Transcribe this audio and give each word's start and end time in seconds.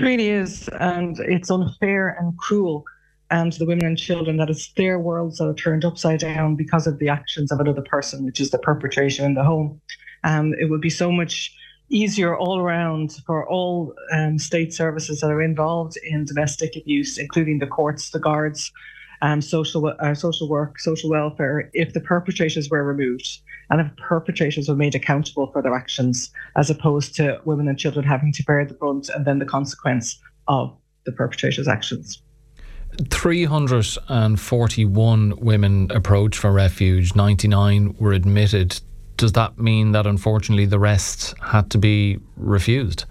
It 0.00 0.04
really 0.04 0.30
is, 0.30 0.66
and 0.80 1.20
it's 1.20 1.50
unfair 1.50 2.16
and 2.18 2.34
cruel. 2.38 2.84
And 3.30 3.52
the 3.52 3.66
women 3.66 3.84
and 3.84 3.98
children, 3.98 4.38
that 4.38 4.48
it's 4.48 4.72
their 4.72 4.98
worlds 4.98 5.36
that 5.36 5.44
are 5.44 5.54
turned 5.54 5.84
upside 5.84 6.20
down 6.20 6.56
because 6.56 6.86
of 6.86 6.98
the 6.98 7.10
actions 7.10 7.52
of 7.52 7.60
another 7.60 7.82
person, 7.82 8.24
which 8.24 8.40
is 8.40 8.50
the 8.50 8.58
perpetrator 8.58 9.22
in 9.26 9.34
the 9.34 9.44
home. 9.44 9.78
Um, 10.24 10.54
it 10.58 10.70
would 10.70 10.80
be 10.80 10.88
so 10.88 11.12
much 11.12 11.54
easier 11.90 12.34
all 12.34 12.58
around 12.58 13.20
for 13.26 13.46
all 13.46 13.94
um, 14.10 14.38
state 14.38 14.72
services 14.72 15.20
that 15.20 15.30
are 15.30 15.42
involved 15.42 15.98
in 16.02 16.24
domestic 16.24 16.76
abuse, 16.76 17.18
including 17.18 17.58
the 17.58 17.66
courts, 17.66 18.08
the 18.08 18.20
guards, 18.20 18.72
um, 19.22 19.40
social 19.40 19.86
uh, 19.86 20.14
social 20.14 20.48
work, 20.48 20.80
social 20.80 21.10
welfare, 21.10 21.70
if 21.72 21.92
the 21.92 22.00
perpetrators 22.00 22.68
were 22.70 22.84
removed 22.84 23.40
and 23.70 23.80
if 23.80 23.88
perpetrators 23.96 24.68
were 24.68 24.74
made 24.74 24.94
accountable 24.94 25.46
for 25.52 25.62
their 25.62 25.74
actions, 25.74 26.30
as 26.56 26.68
opposed 26.70 27.14
to 27.16 27.40
women 27.44 27.68
and 27.68 27.78
children 27.78 28.04
having 28.04 28.32
to 28.32 28.42
bear 28.44 28.64
the 28.64 28.74
brunt 28.74 29.08
and 29.10 29.24
then 29.24 29.38
the 29.38 29.44
consequence 29.44 30.20
of 30.48 30.76
the 31.04 31.12
perpetrators' 31.12 31.68
actions. 31.68 32.20
341 33.08 35.36
women 35.38 35.92
approached 35.92 36.40
for 36.40 36.50
refuge, 36.50 37.14
99 37.14 37.94
were 37.98 38.12
admitted. 38.12 38.80
Does 39.16 39.30
that 39.32 39.58
mean 39.58 39.92
that 39.92 40.06
unfortunately 40.06 40.66
the 40.66 40.80
rest 40.80 41.34
had 41.40 41.70
to 41.70 41.78
be 41.78 42.18
refused? 42.36 43.04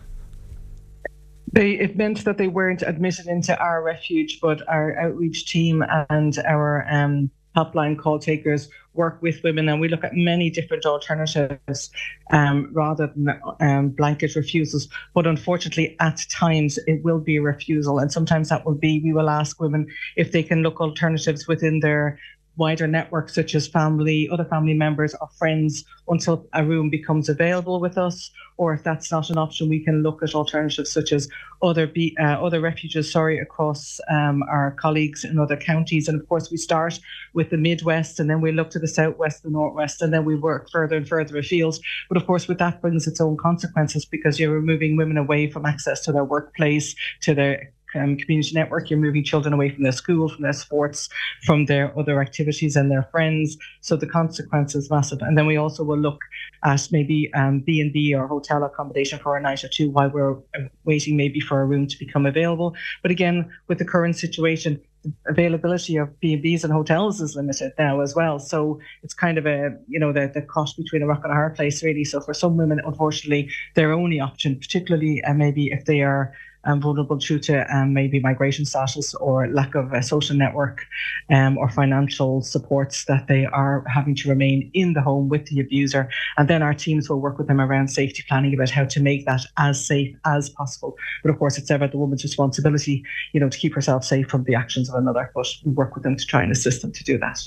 They, 1.52 1.72
it 1.72 1.98
meant 1.98 2.26
that 2.26 2.38
they 2.38 2.48
weren't 2.48 2.84
admitted 2.84 3.28
into 3.28 3.58
our 3.60 3.82
refuge, 3.82 4.40
but 4.40 4.68
our 4.68 4.98
outreach 5.00 5.48
team 5.48 5.84
and 6.10 6.38
our 6.40 6.86
um, 6.90 7.32
helpline 7.56 7.98
call 7.98 8.20
takers 8.20 8.70
work 8.94 9.22
with 9.22 9.42
women 9.44 9.70
and 9.70 9.80
we 9.80 9.88
look 9.88 10.04
at 10.04 10.14
many 10.14 10.50
different 10.50 10.86
alternatives 10.86 11.90
um, 12.32 12.70
rather 12.74 13.08
than 13.08 13.40
um, 13.60 13.90
blanket 13.90 14.36
refusals. 14.36 14.88
But 15.14 15.26
unfortunately, 15.26 15.96
at 16.00 16.22
times 16.30 16.78
it 16.86 17.04
will 17.04 17.20
be 17.20 17.38
a 17.38 17.42
refusal. 17.42 18.00
And 18.00 18.12
sometimes 18.12 18.50
that 18.50 18.66
will 18.66 18.76
be 18.76 19.00
we 19.00 19.14
will 19.14 19.30
ask 19.30 19.60
women 19.60 19.88
if 20.16 20.32
they 20.32 20.44
can 20.44 20.62
look 20.64 20.82
alternatives 20.82 21.48
within 21.48 21.80
their 21.80 22.20
wider 22.60 22.86
networks 22.86 23.34
such 23.34 23.56
as 23.56 23.68
family, 23.68 24.30
other 24.30 24.46
family 24.46 24.74
members 24.74 25.16
or 25.20 25.30
friends 25.40 25.86
until 26.10 26.46
a 26.54 26.64
room 26.64 26.90
becomes 26.90 27.30
available 27.30 27.80
with 27.80 27.98
us. 27.98 28.30
Or 28.58 28.74
if 28.74 28.84
that's 28.84 29.10
not 29.10 29.30
an 29.30 29.38
option, 29.38 29.70
we 29.70 29.80
can 29.84 30.04
look 30.04 30.22
at 30.22 30.36
alternatives 30.36 30.92
such 30.92 31.14
as 31.14 31.30
other 31.62 31.88
be, 31.88 32.16
uh, 32.20 32.44
other 32.46 32.60
refuges, 32.60 33.10
sorry, 33.10 33.40
across 33.40 34.00
um, 34.12 34.44
our 34.44 34.72
colleagues 34.72 35.24
in 35.24 35.40
other 35.40 35.56
counties. 35.56 36.10
And 36.10 36.20
of 36.20 36.28
course, 36.28 36.52
we 36.52 36.58
start 36.58 37.00
with 37.34 37.50
the 37.50 37.58
Midwest 37.58 38.20
and 38.20 38.30
then 38.30 38.42
we 38.42 38.52
look 38.52 38.70
to 38.72 38.80
the 38.80 38.88
Southwest, 38.88 39.44
the 39.44 39.50
Northwest, 39.50 40.02
and 40.02 40.14
then 40.14 40.26
we 40.26 40.36
work 40.36 40.70
further 40.70 40.98
and 40.98 41.08
further 41.08 41.38
afield. 41.38 41.80
But 42.10 42.18
of 42.18 42.28
course, 42.28 42.50
with 42.50 42.60
that 42.60 42.82
brings 42.82 43.08
its 43.08 43.22
own 43.22 43.38
consequences 43.38 44.06
because 44.06 44.40
you're 44.40 44.52
removing 44.52 44.98
women 44.98 45.18
away 45.18 45.50
from 45.50 45.66
access 45.66 46.02
to 46.02 46.12
their 46.12 46.26
workplace, 46.26 46.96
to 47.22 47.34
their 47.34 47.72
um, 47.96 48.18
community 48.18 48.54
network. 48.54 48.90
You're 48.90 49.00
moving 49.00 49.24
children 49.24 49.54
away 49.54 49.70
from 49.70 49.84
their 49.84 49.92
school, 49.92 50.30
from 50.30 50.44
their 50.44 50.54
sports, 50.54 51.10
from 51.46 51.66
their 51.66 51.98
other 51.98 52.22
activities 52.22 52.76
and 52.76 52.92
their 52.92 53.04
friends. 53.12 53.58
So 53.82 53.96
the 53.96 54.08
consequence 54.08 54.76
is 54.76 54.90
massive. 54.90 55.22
And 55.22 55.38
then 55.38 55.46
we 55.46 55.58
also 55.58 55.84
will 55.84 55.98
look 55.98 56.22
at 56.64 56.88
maybe 56.92 57.32
um, 57.34 57.60
B 57.62 57.82
and 57.82 57.92
B 57.94 58.14
or 58.14 58.28
hotel 58.28 58.64
accommodation 58.64 59.20
for 59.20 59.38
a 59.38 59.42
night 59.42 59.64
or 59.64 59.70
two 59.70 59.90
while 59.90 60.10
we're 60.10 60.38
uh, 60.38 60.68
waiting 60.86 61.16
maybe 61.16 61.40
for 61.40 61.62
a 61.62 61.66
room 61.66 61.88
to 61.88 61.98
become 61.98 62.26
available. 62.26 62.76
But 63.02 63.12
again, 63.12 63.50
with 63.68 63.78
the 63.78 63.86
current 63.86 64.18
situation, 64.18 64.82
the 65.04 65.14
availability 65.30 65.96
of 65.96 66.20
B&Bs 66.20 66.64
and 66.64 66.74
hotels 66.74 67.22
is 67.22 67.36
limited 67.36 67.72
now 67.80 68.02
as 68.02 68.16
well. 68.16 68.38
So 68.38 68.80
it's 69.02 69.14
kind 69.14 69.38
of 69.38 69.46
a, 69.46 69.78
you 69.88 70.00
know, 70.00 70.12
the, 70.12 70.30
the 70.34 70.42
cost 70.42 70.76
between 70.78 71.02
a 71.02 71.08
rock 71.08 71.22
and 71.24 71.32
a 71.32 71.36
hard 71.36 71.56
place 71.56 71.82
really. 71.84 72.04
So 72.04 72.20
for 72.20 72.34
some 72.34 72.58
women, 72.58 72.82
unfortunately, 72.86 73.50
their 73.76 73.94
only 73.94 74.20
option, 74.20 74.60
particularly 74.60 75.24
uh, 75.24 75.34
maybe 75.34 75.68
if 75.68 75.86
they 75.86 76.02
are 76.02 76.34
um, 76.66 76.82
vulnerable 76.82 77.18
due 77.18 77.40
to 77.40 77.76
um, 77.76 77.94
maybe 77.94 78.20
migration 78.20 78.66
status 78.66 79.14
or 79.16 79.48
lack 79.48 79.76
of 79.76 79.94
a 79.94 80.02
social 80.04 80.36
network 80.36 80.86
um, 81.30 81.58
or 81.58 81.70
financial 81.70 82.42
supports 82.42 83.06
that 83.06 83.28
they 83.28 83.46
are 83.46 83.84
having 83.88 84.16
to 84.16 84.30
remain 84.30 84.70
in 84.74 84.94
the 84.94 85.02
home 85.02 85.30
with 85.30 85.46
the 85.48 85.60
abuser. 85.60 86.10
And 86.38 86.48
then 86.48 86.62
our 86.62 86.74
teams 86.74 87.10
will 87.10 87.22
work 87.22 87.38
with 87.38 87.48
them 87.48 87.62
around 87.62 87.90
safety 87.90 88.24
planning 88.28 88.54
about 88.54 88.70
how 88.70 88.86
to 88.86 89.00
make 89.00 89.26
that 89.26 89.42
as 89.58 89.86
safe 89.86 90.16
as 90.26 90.50
possible. 90.50 90.98
But 91.24 91.32
of 91.32 91.40
course, 91.40 91.58
it's 91.58 91.72
ever 91.72 91.88
the 91.88 91.98
woman's 91.98 92.24
responsibility, 92.24 93.04
you 93.34 93.40
know, 93.40 93.50
to 93.50 93.58
keep 93.58 93.74
herself 93.74 94.04
safe 94.04 94.28
from 94.28 94.44
the 94.44 94.56
actions 94.56 94.90
of 94.90 94.96
another. 94.96 95.32
But 95.34 95.48
we 95.66 95.72
work 95.72 95.96
with 95.96 96.04
them 96.04 96.16
to 96.16 96.26
try 96.26 96.44
and 96.44 96.52
assist 96.52 96.82
them 96.82 96.92
to 96.92 97.04
do 97.04 97.18
that. 97.20 97.40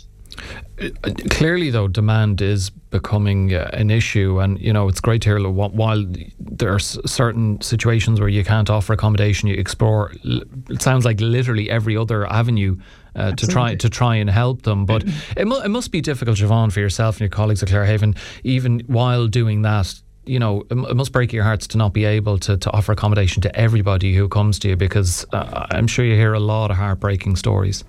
Clearly, 1.31 1.71
though, 1.71 1.87
demand 1.87 2.41
is 2.41 2.71
becoming 2.71 3.55
uh, 3.55 3.71
an 3.73 3.91
issue, 3.91 4.41
and 4.41 4.59
you 4.59 4.73
know 4.73 4.89
it's 4.89 5.01
great 5.01 5.23
to 5.23 5.29
hear. 5.29 5.51
While 5.51 6.05
there 6.39 6.73
are 6.73 6.79
certain 6.79 7.61
situations 7.61 8.21
where 8.21 8.29
you 8.29 8.43
can't 8.43 8.71
offer 8.71 8.95
accommodation, 8.95 9.49
you 9.49 9.55
explore. 9.57 10.13
It 10.25 10.81
sounds 10.81 11.05
like 11.05 11.21
literally 11.21 11.71
every 11.71 11.97
other 11.97 12.27
avenue 12.27 12.77
uh, 13.15 13.33
to 13.33 13.47
try 13.47 13.75
to 13.75 13.91
try 13.91 14.17
and 14.17 14.31
help 14.31 14.63
them. 14.63 14.87
But 14.87 15.05
it, 15.37 15.47
mu- 15.47 15.61
it 15.61 15.69
must 15.69 15.93
be 15.93 16.01
difficult, 16.01 16.39
Siobhan, 16.39 16.73
for 16.73 16.81
yourself 16.81 17.17
and 17.17 17.21
your 17.21 17.31
colleagues 17.31 17.63
at 17.63 17.69
Clarehaven, 17.69 18.17
even 18.45 18.81
while 18.87 19.27
doing 19.29 19.63
that. 19.63 19.95
You 20.25 20.39
know, 20.39 20.63
it 20.71 20.95
must 20.95 21.11
break 21.11 21.33
your 21.33 21.43
hearts 21.43 21.67
to 21.69 21.79
not 21.79 21.93
be 21.93 22.05
able 22.05 22.39
to, 22.39 22.57
to 22.57 22.71
offer 22.71 22.93
accommodation 22.93 23.43
to 23.43 23.57
everybody 23.57 24.15
who 24.15 24.29
comes 24.29 24.61
to 24.61 24.69
you 24.69 24.77
because 24.77 25.27
uh, 25.33 25.67
I'm 25.73 25.89
sure 25.89 26.05
you 26.05 26.15
hear 26.15 26.33
a 26.33 26.39
lot 26.39 26.71
of 26.71 26.77
heartbreaking 26.77 27.35
stories. 27.35 27.83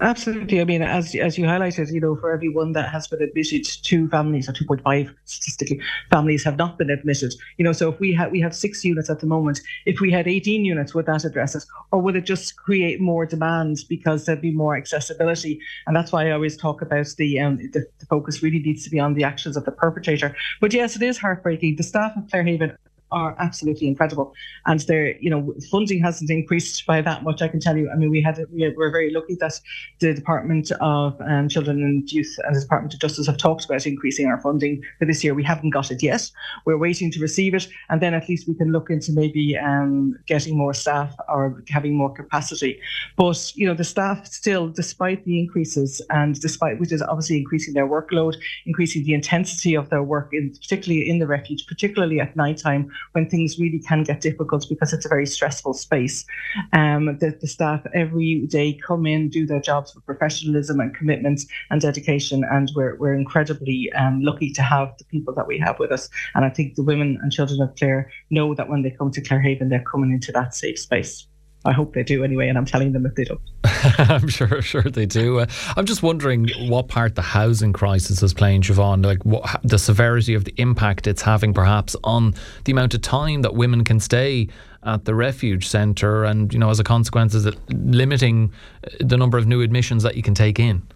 Absolutely. 0.00 0.60
I 0.60 0.64
mean, 0.64 0.82
as 0.82 1.14
as 1.14 1.38
you 1.38 1.44
highlighted, 1.46 1.92
you 1.92 2.00
know, 2.00 2.14
for 2.14 2.30
every 2.30 2.50
one 2.50 2.72
that 2.72 2.88
has 2.90 3.08
been 3.08 3.22
admitted, 3.22 3.64
two 3.82 4.06
families 4.08 4.48
or 4.48 4.52
two 4.52 4.64
point 4.66 4.82
five 4.82 5.12
statistically 5.24 5.80
families 6.10 6.44
have 6.44 6.56
not 6.56 6.78
been 6.78 6.90
admitted. 6.90 7.32
You 7.56 7.64
know, 7.64 7.72
so 7.72 7.90
if 7.90 7.98
we 7.98 8.12
had 8.12 8.30
we 8.30 8.40
have 8.40 8.54
six 8.54 8.84
units 8.84 9.10
at 9.10 9.20
the 9.20 9.26
moment, 9.26 9.60
if 9.86 9.98
we 10.00 10.12
had 10.12 10.28
eighteen 10.28 10.64
units, 10.64 10.94
would 10.94 11.06
that 11.06 11.24
address 11.24 11.54
it, 11.54 11.64
or 11.90 12.00
would 12.00 12.16
it 12.16 12.26
just 12.26 12.56
create 12.56 13.00
more 13.00 13.26
demand 13.26 13.78
because 13.88 14.24
there'd 14.24 14.42
be 14.42 14.52
more 14.52 14.76
accessibility? 14.76 15.58
And 15.86 15.96
that's 15.96 16.12
why 16.12 16.28
I 16.28 16.32
always 16.32 16.56
talk 16.56 16.80
about 16.82 17.08
the 17.16 17.40
um 17.40 17.56
the, 17.56 17.86
the 17.98 18.06
focus 18.06 18.42
really 18.42 18.60
needs 18.60 18.84
to 18.84 18.90
be 18.90 19.00
on 19.00 19.14
the 19.14 19.24
actions 19.24 19.56
of 19.56 19.64
the 19.64 19.72
perpetrator. 19.72 20.36
But 20.60 20.74
yes, 20.74 20.96
it 20.96 21.02
is 21.02 21.18
heartbreaking. 21.18 21.76
The 21.76 21.82
staff 21.82 22.12
of 22.16 22.24
Clarehaven 22.24 22.76
are 23.10 23.34
absolutely 23.38 23.88
incredible. 23.88 24.34
And 24.66 24.80
there, 24.80 25.16
you 25.18 25.30
know, 25.30 25.54
funding 25.70 26.02
hasn't 26.02 26.30
increased 26.30 26.86
by 26.86 27.00
that 27.02 27.22
much. 27.22 27.42
I 27.42 27.48
can 27.48 27.60
tell 27.60 27.76
you. 27.76 27.90
I 27.90 27.96
mean, 27.96 28.10
we 28.10 28.22
had 28.22 28.44
we 28.52 28.68
were 28.76 28.90
very 28.90 29.12
lucky 29.12 29.34
that 29.36 29.60
the 30.00 30.14
Department 30.14 30.70
of 30.80 31.20
um, 31.20 31.48
Children 31.48 31.82
and 31.82 32.10
Youth 32.10 32.34
and 32.44 32.54
the 32.54 32.60
Department 32.60 32.94
of 32.94 33.00
Justice 33.00 33.26
have 33.26 33.38
talked 33.38 33.64
about 33.64 33.86
increasing 33.86 34.26
our 34.26 34.40
funding 34.40 34.82
for 34.98 35.04
this 35.04 35.24
year. 35.24 35.34
We 35.34 35.44
haven't 35.44 35.70
got 35.70 35.90
it 35.90 36.02
yet. 36.02 36.30
We're 36.64 36.78
waiting 36.78 37.10
to 37.12 37.20
receive 37.20 37.54
it, 37.54 37.68
and 37.88 38.00
then 38.00 38.14
at 38.14 38.28
least 38.28 38.48
we 38.48 38.54
can 38.54 38.72
look 38.72 38.90
into 38.90 39.12
maybe 39.12 39.56
um, 39.56 40.18
getting 40.26 40.56
more 40.56 40.74
staff 40.74 41.14
or 41.28 41.62
having 41.68 41.94
more 41.94 42.12
capacity. 42.12 42.80
But 43.16 43.52
you 43.56 43.66
know, 43.66 43.74
the 43.74 43.84
staff 43.84 44.26
still, 44.26 44.68
despite 44.68 45.24
the 45.24 45.38
increases 45.38 46.02
and 46.10 46.38
despite 46.40 46.78
which 46.78 46.92
is 46.92 47.02
obviously 47.02 47.38
increasing 47.38 47.74
their 47.74 47.86
workload, 47.86 48.36
increasing 48.66 49.04
the 49.04 49.14
intensity 49.14 49.74
of 49.74 49.90
their 49.90 50.02
work, 50.02 50.30
in, 50.32 50.50
particularly 50.50 51.08
in 51.08 51.18
the 51.18 51.26
refuge, 51.26 51.66
particularly 51.66 52.20
at 52.20 52.36
night 52.36 52.58
time 52.58 52.90
when 53.12 53.28
things 53.28 53.58
really 53.58 53.78
can 53.78 54.02
get 54.02 54.20
difficult 54.20 54.66
because 54.68 54.92
it's 54.92 55.06
a 55.06 55.08
very 55.08 55.26
stressful 55.26 55.74
space. 55.74 56.24
Um, 56.72 57.18
the, 57.18 57.36
the 57.40 57.46
staff 57.46 57.82
every 57.94 58.46
day 58.46 58.78
come 58.86 59.06
in, 59.06 59.28
do 59.28 59.46
their 59.46 59.60
jobs 59.60 59.94
with 59.94 60.04
professionalism 60.06 60.80
and 60.80 60.94
commitment 60.94 61.42
and 61.70 61.80
dedication, 61.80 62.44
and 62.50 62.70
we're, 62.74 62.96
we're 62.96 63.14
incredibly 63.14 63.92
um, 63.92 64.22
lucky 64.22 64.52
to 64.52 64.62
have 64.62 64.96
the 64.98 65.04
people 65.04 65.34
that 65.34 65.46
we 65.46 65.58
have 65.58 65.78
with 65.78 65.92
us. 65.92 66.08
And 66.34 66.44
I 66.44 66.50
think 66.50 66.74
the 66.74 66.82
women 66.82 67.18
and 67.22 67.32
children 67.32 67.60
of 67.62 67.74
Clare 67.76 68.10
know 68.30 68.54
that 68.54 68.68
when 68.68 68.82
they 68.82 68.90
come 68.90 69.10
to 69.10 69.22
Clarehaven, 69.22 69.68
they're 69.68 69.82
coming 69.82 70.12
into 70.12 70.32
that 70.32 70.54
safe 70.54 70.78
space. 70.78 71.26
I 71.64 71.72
hope 71.72 71.92
they 71.92 72.04
do 72.04 72.22
anyway, 72.22 72.48
and 72.48 72.56
I'm 72.56 72.64
telling 72.64 72.92
them 72.92 73.04
if 73.04 73.14
they 73.14 73.24
don't. 73.24 73.40
I'm 73.64 74.28
sure, 74.28 74.62
sure 74.62 74.82
they 74.82 75.06
do. 75.06 75.40
Uh, 75.40 75.46
I'm 75.76 75.86
just 75.86 76.02
wondering 76.02 76.48
what 76.68 76.88
part 76.88 77.16
the 77.16 77.22
housing 77.22 77.72
crisis 77.72 78.22
is 78.22 78.32
playing, 78.32 78.62
Siobhan. 78.62 79.04
Like 79.04 79.24
what, 79.24 79.60
the 79.64 79.78
severity 79.78 80.34
of 80.34 80.44
the 80.44 80.54
impact 80.56 81.06
it's 81.06 81.22
having, 81.22 81.52
perhaps, 81.52 81.96
on 82.04 82.34
the 82.64 82.72
amount 82.72 82.94
of 82.94 83.02
time 83.02 83.42
that 83.42 83.54
women 83.54 83.84
can 83.84 83.98
stay 83.98 84.48
at 84.84 85.04
the 85.04 85.14
refuge 85.14 85.66
centre, 85.66 86.24
and 86.24 86.52
you 86.52 86.58
know, 86.58 86.70
as 86.70 86.78
a 86.78 86.84
consequence, 86.84 87.34
is 87.34 87.44
it 87.44 87.56
limiting 87.70 88.52
uh, 88.84 88.90
the 89.00 89.16
number 89.16 89.36
of 89.36 89.46
new 89.46 89.60
admissions 89.60 90.04
that 90.04 90.16
you 90.16 90.22
can 90.22 90.34
take 90.34 90.60
in? 90.60 90.86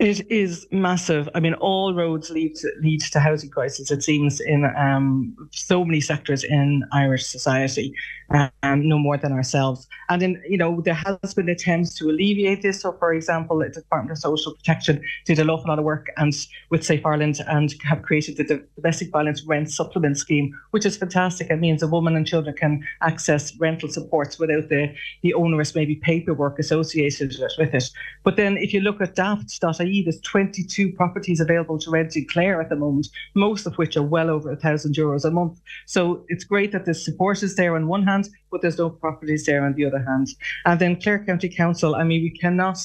It 0.00 0.28
is 0.28 0.66
massive. 0.72 1.28
I 1.36 1.40
mean, 1.40 1.54
all 1.54 1.94
roads 1.94 2.28
lead 2.28 2.56
to, 2.56 2.68
lead 2.80 3.00
to 3.00 3.20
housing 3.20 3.50
crisis. 3.50 3.92
It 3.92 4.02
seems 4.02 4.40
in 4.40 4.64
um, 4.76 5.36
so 5.52 5.84
many 5.84 6.00
sectors 6.00 6.42
in 6.42 6.82
Irish 6.92 7.26
society 7.26 7.94
um, 8.30 8.88
no 8.88 8.98
more 8.98 9.16
than 9.16 9.32
ourselves. 9.32 9.86
And 10.08 10.22
in, 10.22 10.42
you 10.48 10.58
know, 10.58 10.80
there 10.80 10.94
has 10.94 11.34
been 11.34 11.48
attempts 11.48 11.94
to 11.98 12.10
alleviate 12.10 12.62
this. 12.62 12.80
So, 12.80 12.92
for 12.98 13.14
example, 13.14 13.58
the 13.58 13.68
Department 13.68 14.12
of 14.12 14.18
Social 14.18 14.54
Protection 14.54 15.00
did 15.26 15.38
an 15.38 15.48
awful 15.48 15.68
lot 15.68 15.78
of 15.78 15.84
work 15.84 16.08
and 16.16 16.32
with 16.70 16.84
Safe 16.84 17.06
Ireland 17.06 17.40
and 17.46 17.72
have 17.84 18.02
created 18.02 18.36
the 18.36 18.66
Domestic 18.74 19.10
Violence 19.10 19.44
Rent 19.46 19.70
Supplement 19.70 20.18
Scheme, 20.18 20.52
which 20.72 20.86
is 20.86 20.96
fantastic. 20.96 21.50
It 21.50 21.60
means 21.60 21.82
a 21.82 21.88
woman 21.88 22.16
and 22.16 22.26
children 22.26 22.56
can 22.56 22.84
access 23.00 23.54
rental 23.58 23.88
supports 23.88 24.38
without 24.38 24.68
the, 24.70 24.92
the 25.22 25.34
onerous 25.34 25.74
maybe 25.74 25.96
paperwork 25.96 26.58
associated 26.58 27.36
with 27.58 27.74
it. 27.74 27.90
But 28.24 28.36
then 28.36 28.56
if 28.56 28.72
you 28.72 28.80
look 28.80 29.00
at 29.00 29.14
daft.ie 29.14 29.83
IE, 29.84 30.02
there's 30.02 30.20
22 30.20 30.92
properties 30.92 31.40
available 31.40 31.78
to 31.78 31.90
rent 31.90 32.16
in 32.16 32.26
Clare 32.26 32.60
at 32.60 32.68
the 32.68 32.76
moment, 32.76 33.08
most 33.34 33.66
of 33.66 33.74
which 33.76 33.96
are 33.96 34.02
well 34.02 34.30
over 34.30 34.50
a 34.50 34.56
thousand 34.56 34.94
euros 34.94 35.24
a 35.24 35.30
month. 35.30 35.60
So 35.86 36.24
it's 36.28 36.44
great 36.44 36.72
that 36.72 36.84
the 36.84 36.94
support 36.94 37.42
is 37.42 37.56
there 37.56 37.76
on 37.76 37.86
one 37.86 38.02
hand, 38.02 38.28
but 38.54 38.62
there's 38.62 38.78
no 38.78 38.88
properties 38.88 39.46
there 39.46 39.64
on 39.66 39.74
the 39.74 39.84
other 39.84 39.98
hand. 39.98 40.28
And 40.64 40.78
then 40.78 41.00
Clare 41.00 41.24
County 41.24 41.48
Council, 41.48 41.96
I 41.96 42.04
mean, 42.04 42.22
we 42.22 42.30
cannot 42.30 42.78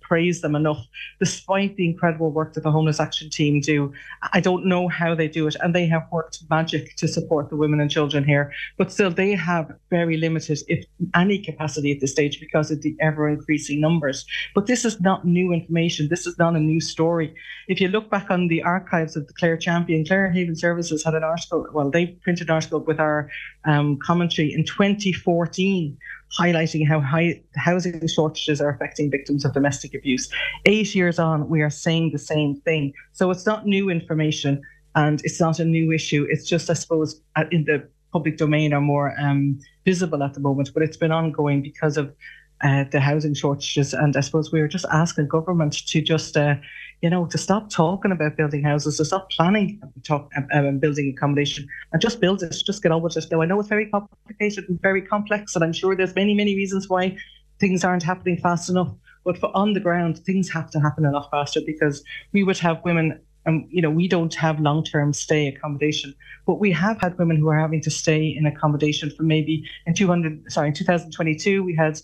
praise 0.00 0.40
them 0.40 0.54
enough, 0.54 0.86
despite 1.18 1.76
the 1.76 1.86
incredible 1.86 2.30
work 2.30 2.52
that 2.54 2.62
the 2.62 2.70
Homeless 2.70 3.00
Action 3.00 3.30
Team 3.30 3.60
do. 3.60 3.92
I 4.32 4.40
don't 4.40 4.66
know 4.66 4.88
how 4.88 5.14
they 5.14 5.28
do 5.28 5.46
it, 5.46 5.56
and 5.60 5.74
they 5.74 5.86
have 5.86 6.06
worked 6.12 6.42
magic 6.50 6.96
to 6.96 7.08
support 7.08 7.48
the 7.48 7.56
women 7.56 7.80
and 7.80 7.90
children 7.90 8.24
here, 8.24 8.52
but 8.76 8.92
still 8.92 9.10
they 9.10 9.32
have 9.32 9.72
very 9.90 10.16
limited, 10.16 10.58
if 10.68 10.84
any, 11.14 11.38
capacity 11.38 11.92
at 11.92 12.00
this 12.00 12.12
stage 12.12 12.40
because 12.40 12.70
of 12.70 12.82
the 12.82 12.96
ever 13.00 13.28
increasing 13.28 13.80
numbers. 13.80 14.26
But 14.54 14.66
this 14.66 14.84
is 14.84 15.00
not 15.00 15.24
new 15.24 15.52
information. 15.52 16.08
This 16.08 16.26
is 16.26 16.38
not 16.38 16.56
a 16.56 16.60
new 16.60 16.80
story. 16.80 17.34
If 17.68 17.80
you 17.80 17.88
look 17.88 18.10
back 18.10 18.30
on 18.30 18.48
the 18.48 18.62
archives 18.62 19.16
of 19.16 19.26
the 19.26 19.32
Clare 19.34 19.56
Champion, 19.56 20.04
Clare 20.04 20.30
Haven 20.30 20.56
Services 20.56 21.04
had 21.04 21.14
an 21.14 21.24
article, 21.24 21.66
well, 21.72 21.90
they 21.90 22.06
printed 22.24 22.48
an 22.48 22.54
article 22.54 22.80
with 22.80 23.00
our 23.00 23.30
um, 23.64 23.98
commentary 23.98 24.52
in 24.52 24.64
2014 25.14 25.96
highlighting 26.38 26.86
how 26.86 27.00
high 27.00 27.40
housing 27.56 28.06
shortages 28.08 28.60
are 28.60 28.68
affecting 28.68 29.10
victims 29.10 29.44
of 29.44 29.52
domestic 29.52 29.94
abuse. 29.94 30.28
Eight 30.66 30.94
years 30.94 31.18
on, 31.18 31.48
we 31.48 31.62
are 31.62 31.70
saying 31.70 32.10
the 32.12 32.18
same 32.18 32.56
thing. 32.62 32.92
So 33.12 33.30
it's 33.30 33.46
not 33.46 33.66
new 33.66 33.88
information 33.88 34.62
and 34.94 35.20
it's 35.24 35.40
not 35.40 35.58
a 35.60 35.64
new 35.64 35.92
issue. 35.92 36.26
It's 36.28 36.46
just, 36.46 36.70
I 36.70 36.74
suppose, 36.74 37.20
in 37.50 37.64
the 37.64 37.88
public 38.12 38.36
domain 38.36 38.72
are 38.72 38.80
more 38.80 39.14
um, 39.18 39.58
visible 39.84 40.22
at 40.22 40.34
the 40.34 40.40
moment, 40.40 40.70
but 40.72 40.82
it's 40.82 40.96
been 40.96 41.12
ongoing 41.12 41.62
because 41.62 41.96
of 41.96 42.14
uh, 42.62 42.84
the 42.90 43.00
housing 43.00 43.34
shortages. 43.34 43.92
And 43.92 44.16
I 44.16 44.20
suppose 44.20 44.52
we 44.52 44.60
are 44.60 44.68
just 44.68 44.86
asking 44.92 45.28
government 45.28 45.86
to 45.86 46.00
just 46.00 46.36
uh, 46.36 46.54
you 47.02 47.10
know, 47.10 47.26
to 47.26 47.38
stop 47.38 47.70
talking 47.70 48.12
about 48.12 48.36
building 48.36 48.62
houses, 48.62 48.96
to 48.96 49.04
stop 49.04 49.30
planning 49.30 49.80
talk, 50.02 50.30
um, 50.52 50.78
building 50.78 51.14
accommodation, 51.16 51.66
and 51.92 52.00
just 52.00 52.20
build 52.20 52.42
it. 52.42 52.56
Just 52.64 52.82
get 52.82 52.92
on 52.92 53.02
with 53.02 53.16
it. 53.16 53.26
Now, 53.30 53.42
I 53.42 53.46
know 53.46 53.60
it's 53.60 53.68
very 53.68 53.90
complicated 53.90 54.68
and 54.68 54.80
very 54.80 55.02
complex, 55.02 55.54
and 55.54 55.64
I'm 55.64 55.72
sure 55.72 55.94
there's 55.94 56.14
many, 56.14 56.34
many 56.34 56.54
reasons 56.54 56.88
why 56.88 57.16
things 57.58 57.84
aren't 57.84 58.02
happening 58.02 58.38
fast 58.38 58.68
enough. 58.70 58.92
But 59.24 59.38
for 59.38 59.50
on 59.56 59.72
the 59.72 59.80
ground, 59.80 60.18
things 60.18 60.50
have 60.50 60.70
to 60.72 60.80
happen 60.80 61.06
a 61.06 61.10
lot 61.10 61.30
faster 61.30 61.60
because 61.64 62.04
we 62.32 62.42
would 62.42 62.58
have 62.58 62.84
women 62.84 63.20
and 63.46 63.66
you 63.70 63.82
know 63.82 63.90
we 63.90 64.08
don't 64.08 64.34
have 64.34 64.60
long-term 64.60 65.12
stay 65.12 65.46
accommodation 65.46 66.14
but 66.46 66.56
we 66.60 66.70
have 66.72 67.00
had 67.00 67.16
women 67.18 67.36
who 67.36 67.48
are 67.48 67.58
having 67.58 67.80
to 67.80 67.90
stay 67.90 68.26
in 68.26 68.46
accommodation 68.46 69.10
for 69.10 69.22
maybe 69.22 69.64
in 69.86 69.94
200 69.94 70.50
sorry 70.50 70.68
in 70.68 70.74
2022 70.74 71.62
we 71.62 71.74
had 71.74 72.00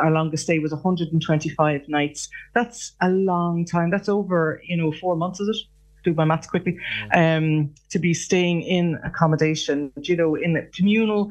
our 0.00 0.10
longest 0.10 0.44
stay 0.44 0.58
was 0.58 0.72
125 0.72 1.88
nights. 1.88 2.28
That's 2.54 2.92
a 3.00 3.10
long 3.10 3.64
time. 3.64 3.90
That's 3.90 4.08
over 4.08 4.60
you 4.64 4.76
know 4.76 4.92
four 4.92 5.16
months 5.16 5.40
is 5.40 5.48
it? 5.48 5.56
Do 6.04 6.14
my 6.14 6.24
maths 6.24 6.46
quickly. 6.46 6.78
Um 7.14 7.74
to 7.90 7.98
be 7.98 8.14
staying 8.14 8.62
in 8.62 8.98
accommodation 9.04 9.92
you 10.02 10.16
know 10.16 10.34
in 10.34 10.68
communal 10.74 11.30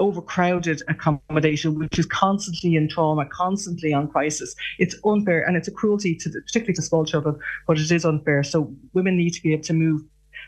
overcrowded 0.00 0.82
accommodation, 0.88 1.78
which 1.78 1.98
is 1.98 2.06
constantly 2.06 2.74
in 2.74 2.88
trauma, 2.88 3.26
constantly 3.26 3.92
on 3.92 4.08
crisis. 4.08 4.54
It's 4.78 4.96
unfair 5.04 5.46
and 5.46 5.56
it's 5.56 5.68
a 5.68 5.72
cruelty 5.72 6.16
to 6.16 6.28
the, 6.28 6.40
particularly 6.40 6.74
to 6.74 6.82
small 6.82 7.04
children, 7.04 7.38
but 7.66 7.78
it 7.78 7.90
is 7.90 8.04
unfair. 8.04 8.42
So 8.42 8.74
women 8.94 9.16
need 9.16 9.30
to 9.34 9.42
be 9.42 9.52
able 9.52 9.62
to 9.64 9.74
move 9.74 10.02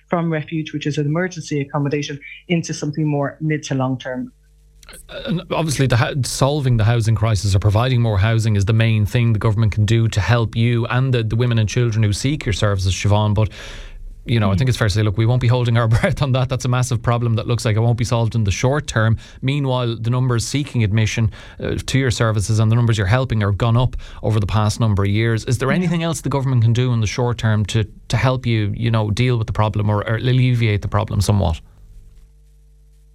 from 0.09 0.33
refuge, 0.33 0.73
which 0.73 0.87
is 0.87 0.99
an 0.99 1.07
emergency 1.07 1.61
accommodation, 1.61 2.19
into 2.49 2.75
something 2.75 3.07
more 3.07 3.39
mid 3.41 3.63
to 3.65 3.75
long 3.75 3.99
term. 3.99 4.33
And 5.09 5.43
obviously, 5.53 5.87
the, 5.87 6.21
solving 6.25 6.77
the 6.77 6.85
housing 6.85 7.15
crisis 7.15 7.55
or 7.55 7.61
providing 7.61 8.03
more 8.03 8.19
housing 8.19 8.57
is 8.57 8.65
the 8.65 8.73
main 8.73 9.07
thing 9.07 9.33
the 9.33 9.39
government 9.39 9.73
can 9.73 9.87
do 9.87 10.09
to 10.09 10.21
help 10.21 10.57
you 10.57 10.87
and 10.87 11.15
the, 11.15 11.23
the 11.23 11.37
women 11.37 11.59
and 11.59 11.69
children 11.69 12.03
who 12.03 12.13
seek 12.13 12.45
your 12.45 12.53
services, 12.53 12.93
Siobhan. 12.93 13.35
But 13.35 13.51
you 14.25 14.39
know, 14.39 14.49
mm. 14.49 14.53
I 14.53 14.57
think 14.57 14.69
it's 14.69 14.79
fair 14.79 14.89
to 14.89 14.95
say, 14.95 15.03
look, 15.03 15.17
we 15.17 15.27
won't 15.27 15.41
be 15.41 15.49
holding 15.49 15.77
our 15.77 15.89
breath 15.97 16.23
on 16.23 16.33
that. 16.33 16.49
That's 16.49 16.65
a 16.65 16.69
massive 16.69 17.03
problem 17.03 17.35
that 17.35 17.47
looks 17.47 17.65
like 17.65 17.77
it 17.77 17.81
won't 17.81 17.99
be 17.99 18.05
solved 18.05 18.35
in 18.35 18.45
the 18.45 18.51
short 18.51 18.87
term. 18.87 19.17
Meanwhile, 19.41 19.97
the 19.97 20.11
numbers 20.11 20.47
seeking 20.47 20.85
admission 20.85 21.33
uh, 21.61 21.77
to 21.87 21.99
your 21.99 22.11
services 22.11 22.59
and 22.59 22.71
the 22.71 22.77
numbers 22.77 22.99
you're 22.99 23.07
helping 23.07 23.43
are 23.43 23.53
gone 23.53 23.77
up 23.77 23.97
over 24.23 24.39
the 24.39 24.47
past 24.47 24.81
number 24.81 25.03
of 25.03 25.09
years. 25.09 25.45
Is 25.45 25.59
there 25.59 25.73
anything 25.73 26.03
else 26.03 26.21
the 26.21 26.29
government 26.29 26.63
can 26.63 26.73
do 26.73 26.93
in 26.93 27.01
the 27.01 27.07
short 27.07 27.39
term 27.39 27.65
to 27.67 27.85
to 28.09 28.17
help 28.17 28.45
you, 28.45 28.75
you 28.77 28.91
know, 28.91 29.11
deal 29.11 29.39
with 29.39 29.47
the 29.47 29.53
problem 29.53 29.89
or, 29.89 30.07
or 30.07 30.17
alleviate 30.17 30.83
the 30.83 30.89
problem 30.89 31.21
somewhat? 31.21 31.61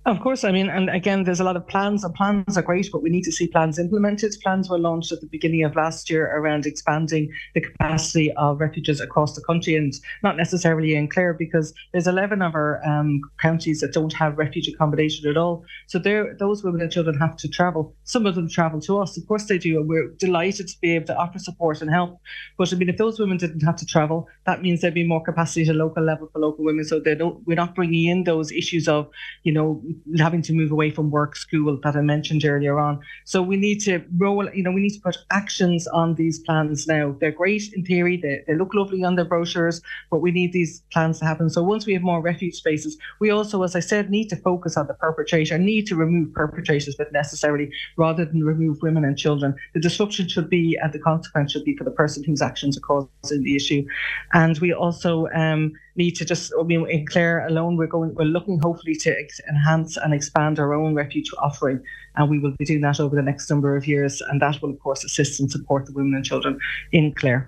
Of 0.08 0.22
course, 0.22 0.46
I 0.46 0.54
mean, 0.54 0.70
and 0.70 0.90
again, 0.90 1.26
there's 1.26 1.42
a 1.42 1.44
lot 1.44 1.58
of 1.58 1.68
plans, 1.68 2.06
and 2.06 2.16
plans 2.16 2.58
are 2.58 2.62
great, 2.62 2.90
but 2.94 3.02
we 3.04 3.10
need 3.10 3.24
to 3.24 3.32
see 3.32 3.46
plans 3.46 3.78
implemented. 3.78 4.34
Plans 4.42 4.70
were 4.70 4.80
launched 4.80 5.12
at 5.12 5.20
the 5.20 5.28
beginning 5.28 5.66
of 5.66 5.76
last 5.76 6.10
year 6.10 6.34
around 6.34 6.66
expanding 6.66 7.30
the 7.54 7.60
capacity 7.60 8.32
of 8.38 8.62
refuges 8.62 9.02
across 9.02 9.36
the 9.36 9.42
country, 9.42 9.76
and 9.76 9.94
not 10.24 10.38
necessarily 10.38 10.96
in 10.96 11.10
Clare, 11.10 11.34
because 11.34 11.74
there's 11.92 12.08
11 12.08 12.42
of 12.42 12.56
our 12.56 12.82
um, 12.88 13.20
counties 13.42 13.82
that 13.82 13.92
don't 13.92 14.14
have 14.14 14.38
refuge 14.38 14.70
accommodation 14.70 15.30
at 15.30 15.36
all. 15.36 15.66
So 15.88 16.00
those 16.00 16.64
women 16.64 16.80
and 16.80 16.90
children 16.90 17.20
have 17.20 17.36
to 17.36 17.50
travel. 17.50 17.94
Some 18.06 18.26
of 18.26 18.36
them 18.36 18.48
travel 18.48 18.80
to 18.80 19.00
us, 19.00 19.18
of 19.18 19.28
course 19.28 19.48
they 19.48 19.58
do, 19.58 19.78
and 19.78 19.90
we're 19.90 20.08
delighted 20.12 20.70
to 20.70 20.80
be 20.80 20.96
able 20.96 21.08
to 21.08 21.18
offer 21.18 21.38
support 21.38 21.82
and 21.82 21.92
help. 21.92 22.18
But 22.58 22.72
I 22.72 22.78
mean, 22.78 22.88
if 22.88 22.96
those 22.96 23.20
women 23.20 23.40
didn't 23.40 23.60
have 23.60 23.76
to 23.76 23.86
travel, 23.86 24.30
that 24.46 24.62
means 24.62 24.80
there'd 24.80 24.94
be 24.94 25.06
more 25.06 25.22
capacity 25.22 25.64
at 25.64 25.76
a 25.76 25.78
local 25.78 26.02
level 26.02 26.30
for 26.32 26.40
local 26.40 26.64
women. 26.64 26.86
So 26.86 27.02
they 27.02 27.14
don't, 27.14 27.46
we're 27.46 27.56
not 27.56 27.76
bringing 27.76 28.06
in 28.06 28.24
those 28.24 28.54
issues 28.54 28.88
of, 28.88 29.10
you 29.44 29.52
know, 29.52 29.84
having 30.18 30.42
to 30.44 30.54
move 30.54 30.72
away 30.72 30.90
from 30.92 31.12
work, 31.12 31.36
school 31.36 31.80
that 31.84 31.96
I 31.96 32.02
mentioned 32.02 32.46
earlier 32.46 32.80
on. 32.80 33.00
So 33.26 33.42
we 33.42 33.58
need 33.58 33.80
to 33.82 34.04
roll, 34.18 34.50
you 34.52 34.64
know, 34.64 34.72
we 34.72 34.82
need 34.82 34.94
to 34.94 35.02
put 35.02 35.18
actions 35.32 35.88
on 35.88 36.16
these 36.16 36.40
plans 36.40 36.88
now. 36.88 37.16
They're 37.20 37.32
great 37.32 37.74
in 37.74 37.86
theory, 37.86 38.18
they, 38.18 38.44
they 38.48 38.56
look 38.56 38.74
lovely 38.74 39.04
on 39.04 39.16
their 39.16 39.26
brochures, 39.26 39.82
but 40.10 40.20
we 40.20 40.32
need 40.32 40.54
these 40.54 40.82
plans 40.92 41.20
to 41.20 41.26
happen. 41.26 41.50
So 41.50 41.64
once 41.64 41.86
we 41.86 41.94
have 41.94 42.02
more 42.02 42.22
refuge 42.22 42.56
spaces, 42.56 42.98
we 43.20 43.30
also, 43.30 43.64
as 43.64 43.76
I 43.76 43.80
said, 43.80 44.10
need 44.10 44.30
to 44.30 44.36
focus 44.36 44.78
on 44.78 44.88
the 44.88 44.94
perpetrator, 44.94 45.58
need 45.58 45.88
to 45.88 45.96
remove 45.96 46.34
perpetrators 46.34 46.96
if 47.00 47.12
necessarily, 47.12 47.72
rather 47.98 48.26
than 48.26 48.44
remove 48.44 48.82
women 48.82 49.04
and 49.04 49.18
children. 49.18 49.56
The 49.74 49.80
disruption 49.80 50.28
should 50.28 50.50
be, 50.50 50.78
and 50.82 50.94
the 50.94 51.00
consequence 51.00 51.52
should 51.52 51.64
be 51.64 51.76
for 51.76 51.84
the 51.84 51.92
person 51.92 52.24
whose 52.24 52.42
actions 52.42 52.78
are 52.78 52.82
causing 52.82 53.44
the 53.44 53.56
issue. 53.56 53.86
And 54.34 54.58
we 54.60 54.74
also 54.74 55.28
um, 55.34 55.74
need 55.98 56.12
to 56.12 56.26
just, 56.26 56.54
I 56.58 56.64
mean, 56.64 56.90
in 56.90 57.06
Clare 57.06 57.46
alone, 57.48 57.76
we're 57.76 57.88
going, 57.88 58.16
we're 58.16 58.26
looking 58.26 58.60
hopefully 58.60 58.96
to 58.96 59.16
enhance 59.50 59.98
and 59.98 60.14
expand 60.14 60.60
our 60.60 60.74
own 60.74 60.96
refuge 60.96 61.30
offering. 61.40 61.84
And 62.16 62.30
we 62.30 62.40
will 62.40 62.54
be 62.58 62.66
doing 62.66 62.82
that 62.82 63.00
over 63.00 63.16
the 63.16 63.22
next 63.22 63.50
number 63.50 63.76
of 63.76 63.88
years. 63.88 64.22
And 64.22 64.42
that 64.42 64.62
will, 64.62 64.70
of 64.70 64.80
course, 64.80 65.04
assist 65.04 65.40
and 65.40 65.52
support 65.52 65.86
the 65.86 65.94
women 65.94 66.16
and 66.16 66.24
children 66.24 66.60
in 66.92 67.14
Clare. 67.14 67.46